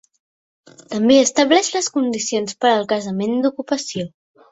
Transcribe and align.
També 0.93 1.17
estableix 1.25 1.69
les 1.75 1.89
condicions 1.97 2.57
per 2.65 2.71
al 2.71 2.87
cessament 2.95 3.37
d'ocupació. 3.45 4.09